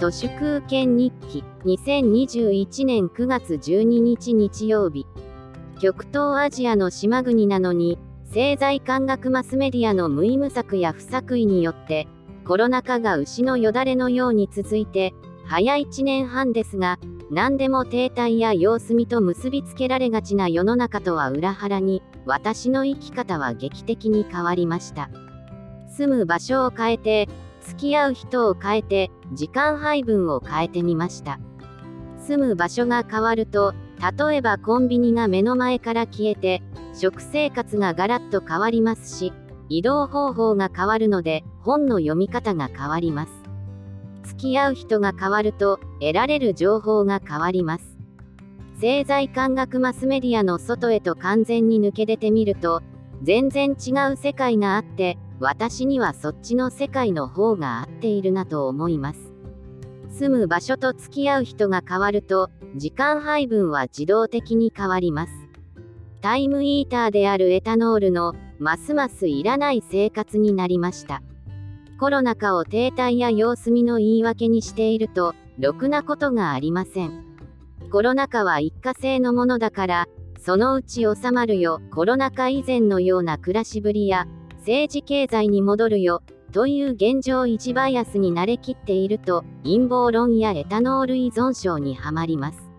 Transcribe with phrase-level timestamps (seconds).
[0.00, 1.44] 都市空権日記。
[1.66, 5.06] 2021年9月12日日曜日。
[5.78, 12.08] 極東アジアの島国なのに政財官学マスメディアの無意無策や不作為によって
[12.46, 15.12] コロナ禍が牛のよだれのように続いて
[15.44, 16.98] 早1年半ですが
[17.30, 25.10] 何でも停滞や様子見と結びつけられがちな世の中とは裏腹に私の生き方は劇的に変わりました。
[25.90, 27.28] 住む場所を変えて
[27.80, 31.40] き合う人を変えて時間配分を変えてみました。
[32.18, 33.74] 住む場所が変わると
[34.18, 36.62] 例えばコンビニが目の前から消えて
[36.94, 39.32] 食生活がガラッと変わりますし
[39.68, 43.32] 移動方法が変わるので本の読み方が変わります。
[44.24, 47.96] 付き合う人が変わると得られる情報が変わります。
[48.74, 52.82] 政財官学マスメディアの外へと完全に抜け出てみると
[53.22, 59.32] 全然違う世界があって私にはそっちの世界の方が合っているなと思います。
[60.10, 65.32] 住む場所と付き合う人が変わると時間配分は自動的に変わります。
[66.20, 71.22] タイムイーターであるエタノールのますますいらない生活になりました。
[71.98, 77.24] コロナ禍を停滞や様子見の言い訳にしているとろくなことがありません。
[77.90, 80.06] コロナ禍は一過性のものだから
[80.38, 81.80] そのうち収まるよ。
[81.90, 84.26] コロナ禍以前のような暮らしぶりや
[84.60, 86.22] 政治経済に戻るよ
[86.52, 92.70] という現状維持バイアスに慣れきっていると陰謀論やエタノール依存症にはまります。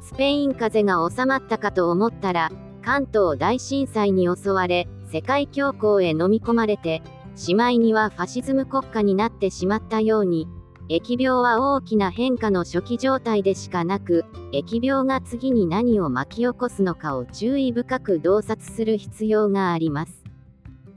[0.00, 2.50] スペイン風邪が収まったかと思ったら
[2.82, 7.02] 関東大震災に襲われ世界恐慌へ飲み込まれて
[7.36, 10.46] しまいにはファシズム国家になってしまったように
[10.88, 20.23] 疫病は大きな変化の初期状態でしかなく疫病が次に何を巻き起こすのかを注意深く洞察する必要があります。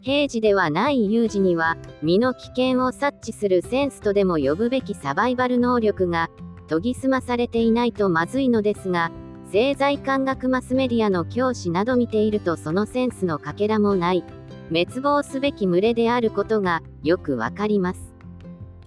[0.08, 6.30] 平時ではない有事には身の危険を察知するセンスとでも呼ぶべきサバイバル能力が
[6.70, 9.12] 研ぎ澄まされていないとまずいのですが
[9.48, 14.24] 政財官学マスメディアの教師など見ているとそのセンスのかけらもない
[14.70, 18.00] 滅亡すべき群れであることがよくわかります。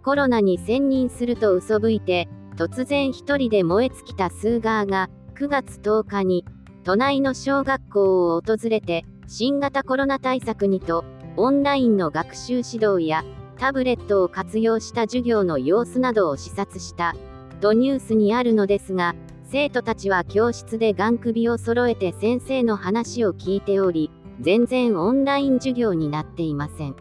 [0.02, 6.46] コロナに専任すると嘘吹いて突然一人で燃え尽きたスーガーが9月10日に
[6.82, 11.04] 都内の小学校を訪れて新型コロナ対策にと
[11.36, 13.24] オンラインの学習指導や
[13.58, 17.14] タブレットを活用した授業の様子などを視察した
[17.60, 19.14] とニュースにあるのですが
[19.48, 26.96] 生徒たちは教室で眼首を揃えて先生の話を聞いており全然オンライン授業になっていません。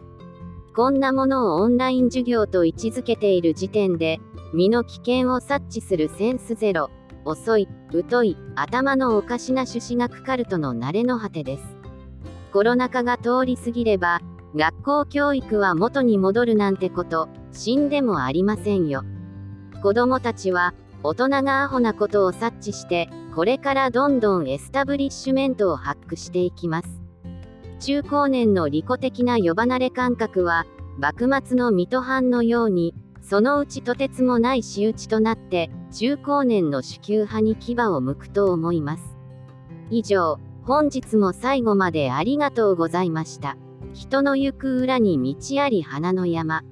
[0.76, 4.20] こんなものをオンライン授業と位置づけている時点で
[4.54, 6.90] 身の危険を察知するセンスゼロ
[7.24, 7.66] 遅い
[8.08, 11.79] 疎い頭のおかしな朱子学カルトの慣れの果てです。
[12.52, 14.20] コロナ禍が通り過ぎれば
[14.56, 19.04] 学校教育は元に戻るなんてこと死んでもありませんよ。
[19.82, 27.00] 子供たちは大人がアホなことを察知してこれからどんどんエスタブリッシュメントをハックしていきます。
[27.78, 30.66] 中高年の利己的な呼ばなれ感覚は
[30.98, 39.16] 幕末の水戸藩のようにそのうちとてつもない仕打ちとなって中高年の主級派に牙を向くと思います。
[39.88, 43.56] 以上本日も最後までありがとうございました。
[43.92, 46.62] 人の行く裏に道あり花の山。